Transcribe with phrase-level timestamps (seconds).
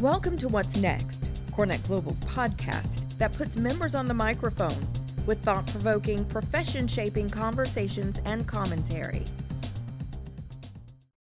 [0.00, 4.78] Welcome to What's Next, CoreNet Global's podcast that puts members on the microphone
[5.26, 9.24] with thought provoking, profession shaping conversations and commentary.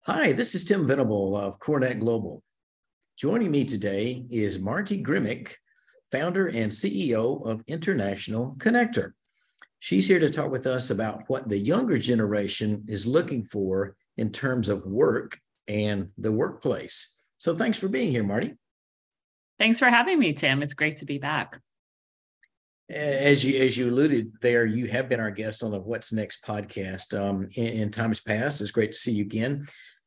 [0.02, 2.44] Hi, this is Tim Venable of Cornet Global.
[3.18, 5.56] Joining me today is Marty Grimminck,
[6.12, 9.14] founder and CEO of International Connector.
[9.80, 14.30] She's here to talk with us about what the younger generation is looking for in
[14.30, 17.19] terms of work and the workplace.
[17.40, 18.54] So thanks for being here, Marty.
[19.58, 20.62] Thanks for having me, Tim.
[20.62, 21.58] It's great to be back.
[22.90, 26.44] As you as you alluded there, you have been our guest on the What's Next
[26.44, 28.60] podcast um, in, in, times past.
[28.60, 29.64] It's great to see you again.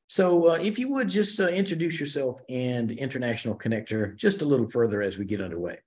[0.07, 4.67] So, uh, if you would just uh, introduce yourself and International Connector just a little
[4.67, 5.79] further as we get underway.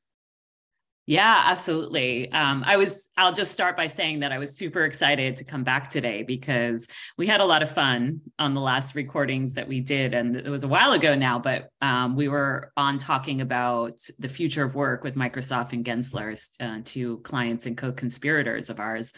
[1.08, 2.32] Yeah, absolutely.
[2.32, 5.62] Um, I was, I'll just start by saying that I was super excited to come
[5.62, 9.78] back today because we had a lot of fun on the last recordings that we
[9.78, 10.14] did.
[10.14, 14.26] And it was a while ago now, but um, we were on talking about the
[14.26, 19.12] future of work with Microsoft and Gensler, uh, two clients and co conspirators of ours.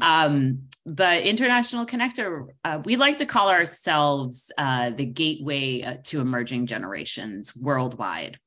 [0.00, 6.20] Um, but International Connector, uh, we like to call ourselves uh, the gateway uh, to
[6.20, 8.40] emerging generations worldwide.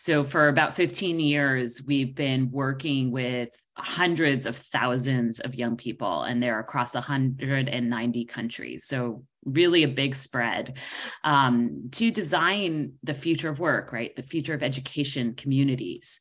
[0.00, 6.22] So, for about 15 years, we've been working with hundreds of thousands of young people,
[6.22, 8.84] and they're across 190 countries.
[8.84, 10.78] So, really a big spread
[11.24, 14.14] um, to design the future of work, right?
[14.14, 16.20] The future of education communities.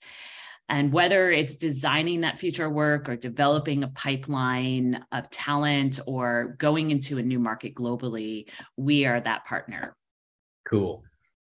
[0.68, 6.90] And whether it's designing that future work or developing a pipeline of talent or going
[6.90, 9.96] into a new market globally, we are that partner.
[10.68, 11.04] Cool.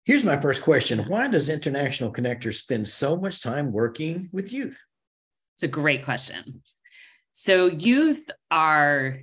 [0.04, 4.80] Here's my first question Why does International Connector spend so much time working with youth?
[5.54, 6.62] It's a great question.
[7.32, 9.20] So youth are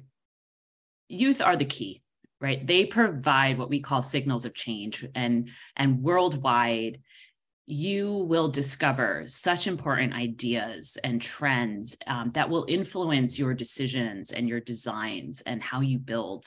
[1.09, 2.02] youth are the key,
[2.39, 2.66] right?
[2.66, 7.02] They provide what we call signals of change and and worldwide
[7.70, 14.49] you will discover such important ideas and trends um, that will influence your decisions and
[14.49, 16.45] your designs and how you build.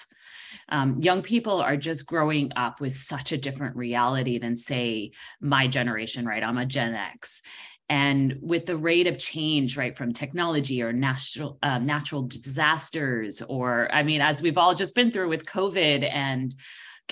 [0.68, 5.68] Um, young people are just growing up with such a different reality than, say, my
[5.68, 6.42] generation, right?
[6.42, 7.40] I'm a Gen X.
[7.88, 13.88] And with the rate of change, right, from technology or natural um, natural disasters, or
[13.92, 16.52] I mean, as we've all just been through with COVID and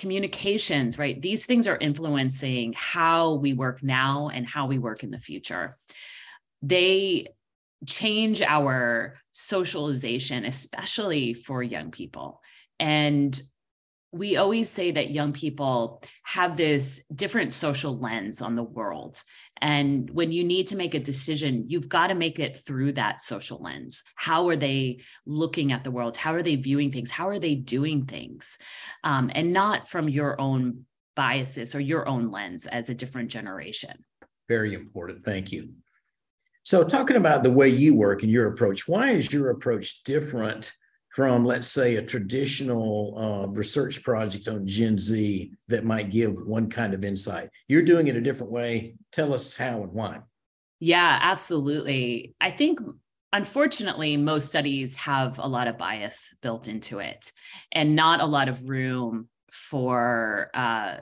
[0.01, 1.21] communications, right?
[1.21, 5.77] These things are influencing how we work now and how we work in the future.
[6.63, 7.29] They
[7.87, 12.41] change our socialization, especially for young people.
[12.79, 13.39] And
[14.13, 19.23] we always say that young people have this different social lens on the world.
[19.61, 23.21] And when you need to make a decision, you've got to make it through that
[23.21, 24.03] social lens.
[24.17, 26.17] How are they looking at the world?
[26.17, 27.11] How are they viewing things?
[27.11, 28.59] How are they doing things?
[29.05, 34.05] Um, and not from your own biases or your own lens as a different generation.
[34.49, 35.25] Very important.
[35.25, 35.75] Thank you.
[36.63, 40.73] So, talking about the way you work and your approach, why is your approach different
[41.11, 46.71] from, let's say, a traditional uh, research project on Gen Z that might give one
[46.71, 47.51] kind of insight.
[47.69, 48.95] You're doing it a different way.
[49.11, 50.21] Tell us how and why.
[50.79, 52.35] Yeah, absolutely.
[52.41, 52.79] I think
[53.33, 57.33] unfortunately, most studies have a lot of bias built into it
[57.73, 60.99] and not a lot of room for uh,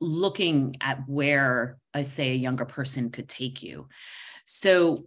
[0.00, 3.88] looking at where, I say, a younger person could take you.
[4.44, 5.06] So,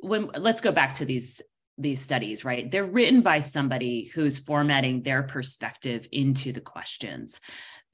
[0.00, 1.42] when let's go back to these
[1.78, 2.70] these studies, right?
[2.70, 7.40] They're written by somebody who's formatting their perspective into the questions.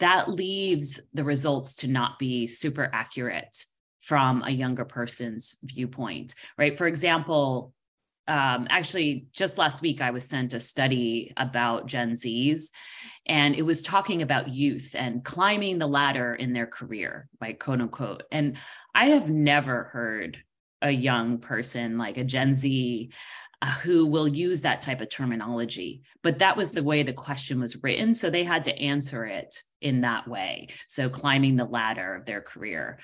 [0.01, 3.65] That leaves the results to not be super accurate
[4.01, 6.77] from a younger person's viewpoint, right?
[6.77, 7.73] For example,
[8.27, 12.71] um, actually, just last week, I was sent a study about Gen Zs,
[13.27, 17.83] and it was talking about youth and climbing the ladder in their career, like quote
[17.83, 18.23] unquote.
[18.33, 18.57] And
[18.95, 20.43] I have never heard
[20.81, 23.11] a young person, like a Gen Z,
[23.67, 26.03] who will use that type of terminology.
[26.23, 28.15] But that was the way the question was written.
[28.15, 30.69] So they had to answer it in that way.
[30.87, 32.99] So climbing the ladder of their career.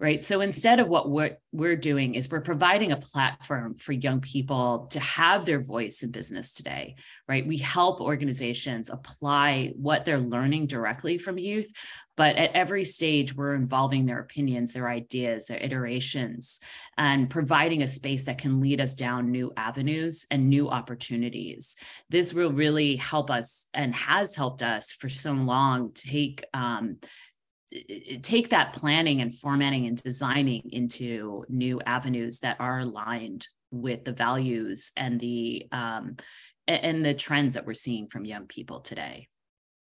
[0.00, 0.24] Right.
[0.24, 4.88] So instead of what we're, we're doing is we're providing a platform for young people
[4.90, 6.96] to have their voice in business today.
[7.28, 7.46] Right.
[7.46, 11.72] We help organizations apply what they're learning directly from youth,
[12.16, 16.60] but at every stage, we're involving their opinions, their ideas, their iterations,
[16.98, 21.76] and providing a space that can lead us down new avenues and new opportunities.
[22.10, 26.21] This will really help us and has helped us for so long take.
[26.54, 26.98] Um,
[28.22, 34.12] take that planning and formatting and designing into new avenues that are aligned with the
[34.12, 36.16] values and the um,
[36.68, 39.28] and the trends that we're seeing from young people today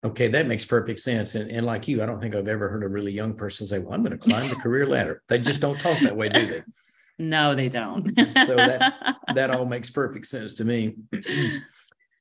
[0.04, 1.34] Okay, that makes perfect sense.
[1.34, 3.80] And, and like you, I don't think I've ever heard a really young person say,
[3.80, 5.22] Well, I'm going to climb the career ladder.
[5.28, 6.62] They just don't talk that way, do they?
[7.20, 8.16] No, they don't.
[8.46, 10.94] so that that all makes perfect sense to me.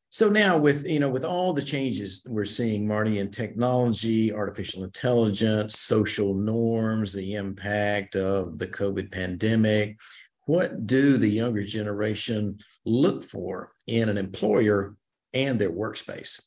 [0.09, 4.83] so now with you know with all the changes we're seeing, Marty, in technology, artificial
[4.83, 9.97] intelligence, social norms, the impact of the COVID pandemic,
[10.45, 14.95] what do the younger generation look for in an employer
[15.33, 16.41] and their workspace?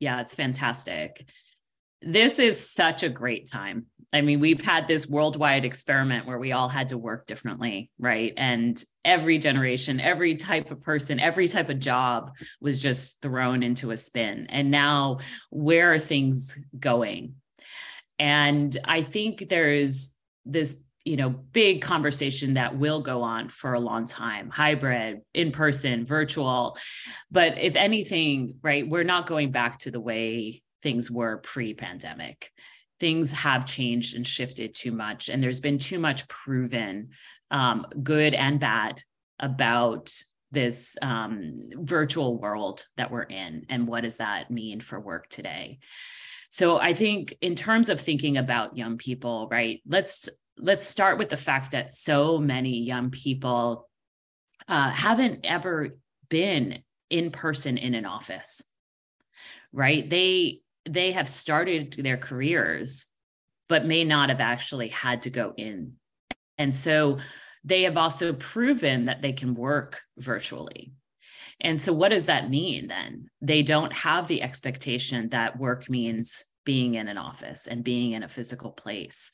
[0.00, 1.24] Yeah, it's fantastic.
[2.02, 3.86] This is such a great time.
[4.12, 8.32] I mean, we've had this worldwide experiment where we all had to work differently, right?
[8.36, 13.90] And every generation, every type of person, every type of job was just thrown into
[13.90, 14.46] a spin.
[14.48, 15.18] And now,
[15.50, 17.34] where are things going?
[18.18, 23.80] And I think there's this you know big conversation that will go on for a
[23.80, 26.76] long time hybrid in person virtual
[27.30, 32.50] but if anything right we're not going back to the way things were pre-pandemic
[33.00, 37.10] things have changed and shifted too much and there's been too much proven
[37.50, 39.02] um, good and bad
[39.38, 40.12] about
[40.50, 45.78] this um, virtual world that we're in and what does that mean for work today.
[46.50, 51.28] So i think in terms of thinking about young people right let's let's start with
[51.28, 53.88] the fact that so many young people
[54.66, 55.90] uh, haven't ever
[56.28, 58.64] been in person in an office
[59.72, 60.08] right?
[60.08, 63.06] They they have started their careers
[63.68, 65.92] but may not have actually had to go in.
[66.56, 67.18] And so
[67.64, 70.92] they have also proven that they can work virtually.
[71.60, 73.28] And so what does that mean then?
[73.40, 78.22] They don't have the expectation that work means being in an office and being in
[78.22, 79.32] a physical place.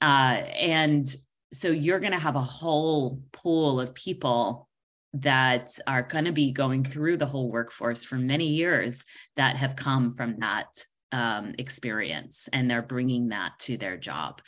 [0.00, 1.14] Uh, and
[1.52, 4.68] so you're going to have a whole pool of people
[5.14, 9.04] that are going to be going through the whole workforce for many years
[9.36, 10.68] that have come from that
[11.12, 14.40] um, experience and they're bringing that to their job.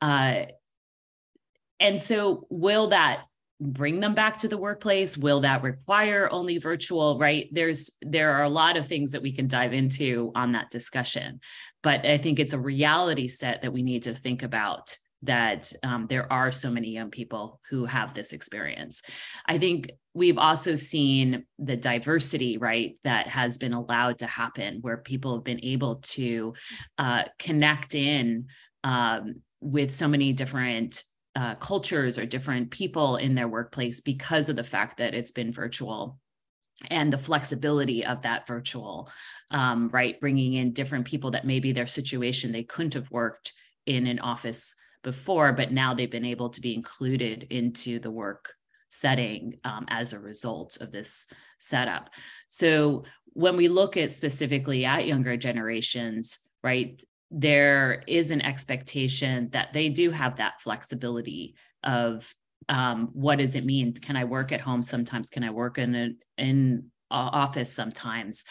[0.00, 0.42] Uh,
[1.80, 3.24] and so, will that
[3.60, 8.44] bring them back to the workplace will that require only virtual right there's there are
[8.44, 11.40] a lot of things that we can dive into on that discussion
[11.82, 16.06] but i think it's a reality set that we need to think about that um,
[16.08, 19.02] there are so many young people who have this experience.
[19.46, 24.98] I think we've also seen the diversity right that has been allowed to happen where
[24.98, 26.54] people have been able to
[26.98, 28.46] uh, connect in
[28.84, 31.02] um, with so many different
[31.34, 35.52] uh, cultures or different people in their workplace because of the fact that it's been
[35.52, 36.18] virtual
[36.90, 39.10] and the flexibility of that virtual
[39.50, 43.52] um, right bringing in different people that maybe their situation they couldn't have worked
[43.86, 48.52] in an office before but now they've been able to be included into the work
[48.88, 51.26] setting um, as a result of this
[51.58, 52.10] setup
[52.48, 53.04] so
[53.34, 59.88] when we look at specifically at younger generations right there is an expectation that they
[59.88, 61.54] do have that flexibility
[61.84, 62.32] of
[62.68, 63.94] um, what does it mean?
[63.94, 65.30] Can I work at home sometimes?
[65.30, 68.44] Can I work in an in office sometimes?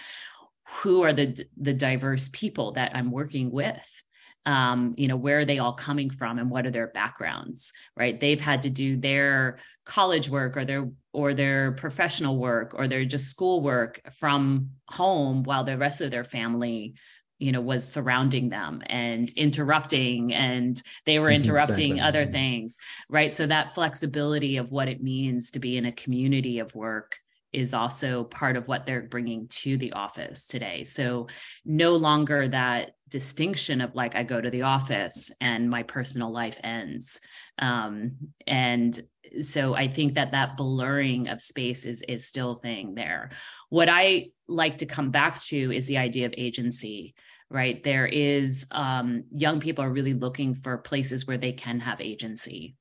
[0.82, 4.04] Who are the the diverse people that I'm working with?
[4.48, 7.74] Um, you know, where are they all coming from and what are their backgrounds?
[7.96, 8.20] Right?
[8.20, 13.06] They've had to do their college work or their or their professional work or their
[13.06, 16.96] just school work from home while the rest of their family
[17.40, 22.02] you know was surrounding them and interrupting and they were interrupting exactly.
[22.02, 22.78] other things
[23.10, 27.20] right so that flexibility of what it means to be in a community of work
[27.54, 30.84] is also part of what they're bringing to the office today.
[30.84, 31.28] So
[31.66, 36.60] no longer that distinction of like i go to the office and my personal life
[36.64, 37.22] ends.
[37.58, 39.00] Um, and
[39.42, 43.32] so i think that that blurring of space is is still thing there.
[43.70, 47.16] What i like to come back to is the idea of agency
[47.50, 47.82] right?
[47.82, 52.76] There is um, young people are really looking for places where they can have agency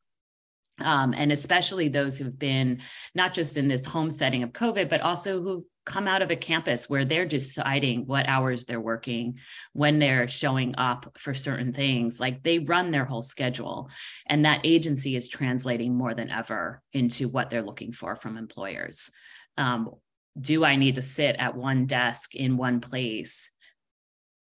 [0.81, 2.81] um, and especially those who've been
[3.15, 6.37] not just in this home setting of covid but also who come out of a
[6.37, 9.39] campus where they're deciding what hours they're working
[9.73, 12.19] when they're showing up for certain things.
[12.19, 13.89] Like they run their whole schedule
[14.27, 19.13] and that agency is translating more than ever into what they're looking for from employers.
[19.57, 19.91] Um,
[20.39, 23.51] do i need to sit at one desk in one place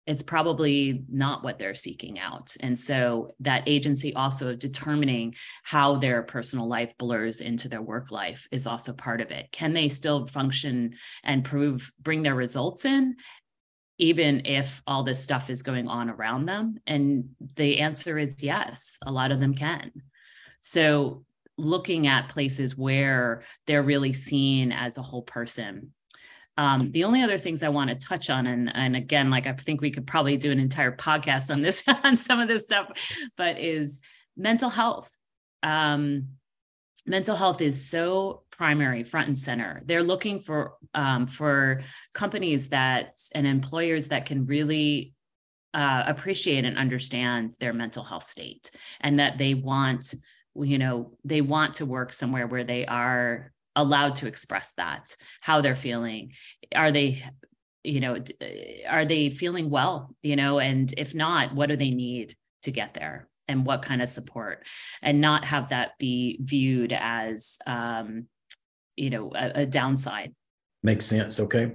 [0.07, 2.55] it's probably not what they're seeking out.
[2.59, 8.47] And so that agency also determining how their personal life blurs into their work life
[8.51, 9.51] is also part of it.
[9.51, 13.15] Can they still function and prove, bring their results in?
[13.97, 16.77] Even if all this stuff is going on around them?
[16.85, 19.91] And the answer is yes, a lot of them can.
[20.59, 21.23] So,
[21.57, 25.93] looking at places where they're really seen as a whole person
[26.57, 29.53] Um, the only other things I want to touch on, and and again, like I
[29.53, 32.89] think we could probably do an entire podcast on this on some of this stuff,
[33.35, 34.01] but is
[34.37, 35.15] mental health.
[35.63, 36.29] Um,
[37.05, 39.81] mental health is so primary, front and center.
[39.85, 41.83] They're looking for um, for
[42.13, 45.13] companies that and employers that can really
[45.73, 48.71] uh, appreciate and understand their mental health state,
[49.01, 50.13] and that they want
[50.55, 55.61] you know they want to work somewhere where they are allowed to express that how
[55.61, 56.33] they're feeling.
[56.73, 57.23] Are they
[57.83, 58.17] you know
[58.89, 60.59] are they feeling well you know?
[60.59, 63.27] And if not what do they need to get there?
[63.47, 64.65] And what kind of support?
[65.03, 68.27] And not have that be viewed as um
[68.95, 70.33] you know a, a downside.
[70.83, 71.39] Makes sense.
[71.39, 71.73] Okay.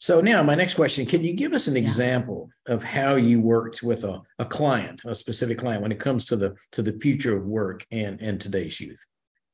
[0.00, 3.82] So now my next question can you give us an example of how you worked
[3.82, 7.36] with a, a client a specific client when it comes to the to the future
[7.36, 9.04] of work and and today's youth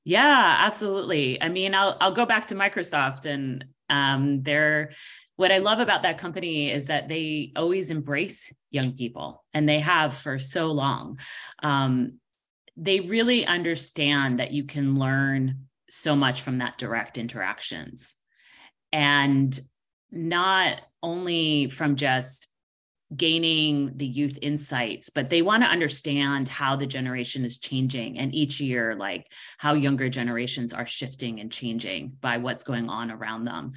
[0.04, 1.40] yeah, absolutely.
[1.42, 4.92] I mean, I'll I'll go back to Microsoft and um they're
[5.36, 9.80] what I love about that company is that they always embrace young people and they
[9.80, 11.18] have for so long.
[11.62, 12.18] Um,
[12.76, 18.16] they really understand that you can learn so much from that direct interactions
[18.92, 19.58] and
[20.10, 22.48] not only from just
[23.16, 28.34] gaining the youth insights but they want to understand how the generation is changing and
[28.34, 33.44] each year like how younger generations are shifting and changing by what's going on around
[33.44, 33.72] them.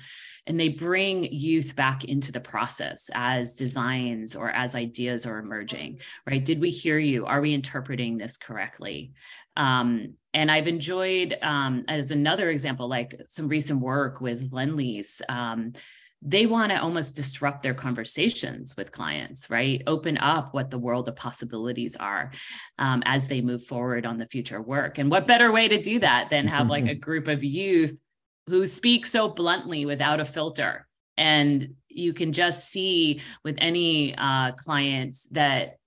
[0.45, 5.99] And they bring youth back into the process as designs or as ideas are emerging
[6.25, 6.43] right?
[6.43, 7.25] Did we hear you?
[7.25, 9.13] Are we interpreting this correctly?
[9.55, 15.73] Um, and I've enjoyed, um, as another example, like some recent work with Lendlease, um,
[16.21, 19.83] they want to almost disrupt their conversations with clients, right?
[19.85, 22.31] Open up what the world of possibilities are
[22.79, 24.97] um, as they move forward on the future work.
[24.97, 27.99] And what better way to do that than have like a group of youth
[28.47, 30.87] who speak so bluntly without a filter?
[31.17, 35.77] And you can just see with any uh, clients that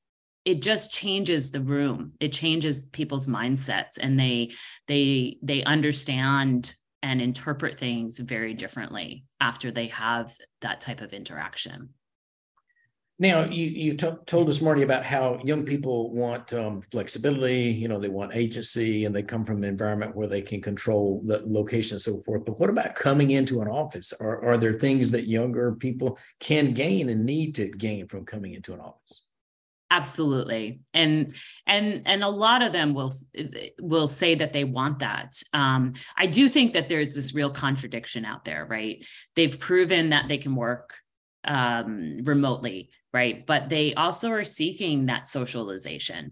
[0.45, 4.51] it just changes the room it changes people's mindsets and they
[4.89, 11.91] they they understand and interpret things very differently after they have that type of interaction.
[13.21, 17.65] Now, you you t- told us, Marty, about how young people want um, flexibility.
[17.65, 21.21] You know, they want agency, and they come from an environment where they can control
[21.27, 22.47] the location and so forth.
[22.47, 24.15] But what about coming into an office?
[24.15, 28.55] Are are there things that younger people can gain and need to gain from coming
[28.55, 29.27] into an office?
[29.91, 31.35] Absolutely and
[31.67, 33.13] and and a lot of them will
[33.81, 38.25] will say that they want that um, i do think that there's this real contradiction
[38.25, 39.05] out there right
[39.35, 40.95] they've proven that they can work
[41.45, 46.31] um, remotely right but they also are seeking that socialization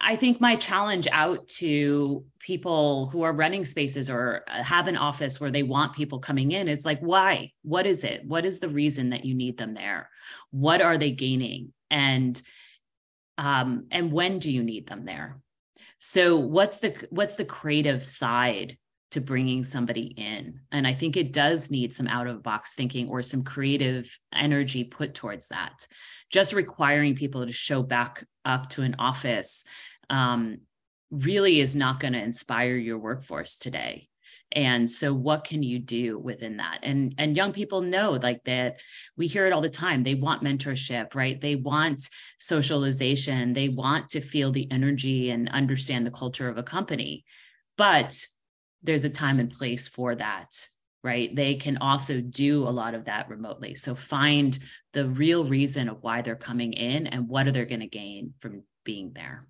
[0.00, 5.40] I think my challenge out to people who are running spaces or have an office
[5.40, 7.52] where they want people coming in is like, why?
[7.62, 8.24] What is it?
[8.26, 10.10] What is the reason that you need them there?
[10.50, 11.72] What are they gaining?
[11.90, 12.40] And
[13.38, 15.40] um, and when do you need them there?
[15.98, 18.78] So what's the what's the creative side
[19.12, 20.60] to bringing somebody in?
[20.72, 24.84] And I think it does need some out of box thinking or some creative energy
[24.84, 25.86] put towards that
[26.30, 29.64] just requiring people to show back up to an office
[30.10, 30.58] um,
[31.10, 34.08] really is not going to inspire your workforce today
[34.56, 38.80] and so what can you do within that and and young people know like that
[39.16, 42.08] we hear it all the time they want mentorship right they want
[42.40, 47.24] socialization they want to feel the energy and understand the culture of a company
[47.76, 48.26] but
[48.82, 50.66] there's a time and place for that
[51.04, 51.36] right?
[51.36, 53.76] They can also do a lot of that remotely.
[53.76, 54.58] So find
[54.92, 58.34] the real reason of why they're coming in and what are they going to gain
[58.40, 59.46] from being there.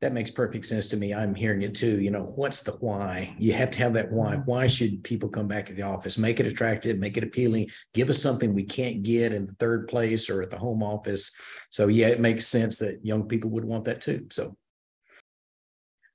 [0.00, 1.12] That makes perfect sense to me.
[1.12, 2.00] I'm hearing it too.
[2.00, 3.34] You know, what's the why?
[3.38, 4.36] You have to have that why.
[4.36, 4.50] Mm-hmm.
[4.50, 6.16] Why should people come back to the office?
[6.16, 9.88] Make it attractive, make it appealing, give us something we can't get in the third
[9.88, 11.32] place or at the home office.
[11.68, 14.26] So, yeah, it makes sense that young people would want that too.
[14.30, 14.56] So,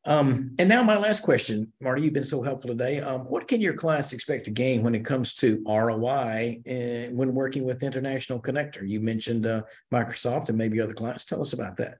[0.06, 3.02] um, and now my last question, Marty, you've been so helpful today.
[3.02, 7.34] Um, what can your clients expect to gain when it comes to ROI and when
[7.34, 8.88] working with International Connector?
[8.88, 11.26] You mentioned uh, Microsoft and maybe other clients.
[11.26, 11.98] Tell us about that.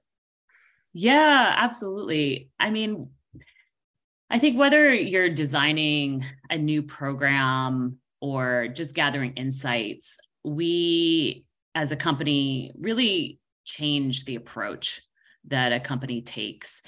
[0.98, 2.48] Yeah, absolutely.
[2.58, 3.10] I mean,
[4.30, 11.96] I think whether you're designing a new program or just gathering insights, we as a
[11.96, 15.02] company really change the approach
[15.48, 16.82] that a company takes.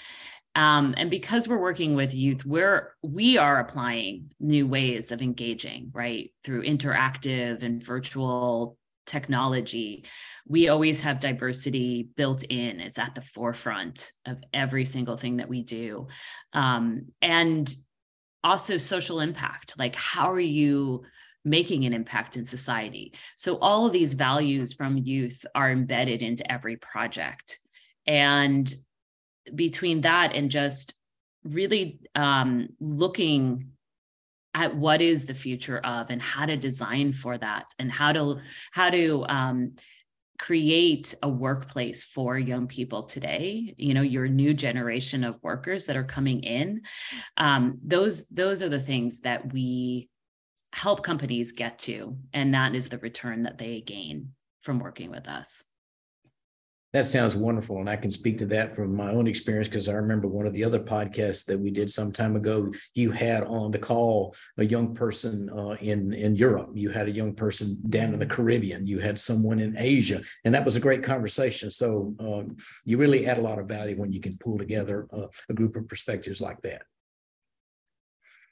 [0.55, 5.91] Um, and because we're working with youth, we're we are applying new ways of engaging,
[5.93, 6.31] right?
[6.45, 10.05] Through interactive and virtual technology.
[10.47, 12.81] We always have diversity built in.
[12.81, 16.07] It's at the forefront of every single thing that we do.
[16.53, 17.73] Um, and
[18.45, 19.79] also social impact.
[19.79, 21.05] Like, how are you
[21.45, 23.15] making an impact in society.
[23.37, 27.59] So all of these values from youth are embedded into every project.
[28.07, 28.73] And
[29.55, 30.95] between that and just
[31.45, 33.71] really um, looking
[34.59, 38.41] at what is the future of and how to design for that and how to
[38.73, 39.77] how to um,
[40.37, 45.97] create a workplace for young people today you know your new generation of workers that
[45.97, 46.83] are coming in.
[47.37, 50.09] Um, those those are the things that we
[50.73, 55.29] help companies get to and that is the return that they gain from working with
[55.29, 55.65] us
[56.93, 57.79] that sounds wonderful.
[57.79, 60.55] And I can speak to that from my own experience because I remember one of
[60.55, 62.73] the other podcasts that we did some time ago.
[62.95, 67.13] You had on the call a young person uh, in, in Europe, you had a
[67.13, 70.81] young person down in the Caribbean, you had someone in Asia, and that was a
[70.81, 71.71] great conversation.
[71.71, 75.27] So um, you really add a lot of value when you can pull together uh,
[75.49, 76.83] a group of perspectives like that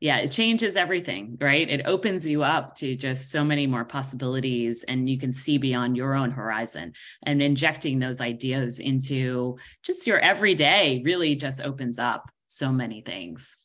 [0.01, 1.69] yeah, it changes everything, right?
[1.69, 5.97] It opens you up to just so many more possibilities and you can see beyond
[5.97, 12.31] your own horizon and injecting those ideas into just your everyday really just opens up
[12.47, 13.57] so many things.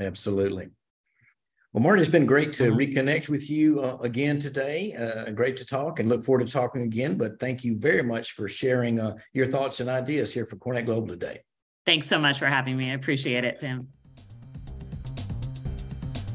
[0.00, 0.68] Absolutely.
[1.72, 2.76] Well, Martin, it's been great to uh-huh.
[2.76, 4.94] reconnect with you uh, again today.
[4.94, 7.16] Uh, great to talk and look forward to talking again.
[7.16, 10.84] But thank you very much for sharing uh, your thoughts and ideas here for CoreNet
[10.84, 11.40] Global today.
[11.86, 12.90] Thanks so much for having me.
[12.90, 13.88] I appreciate it, Tim.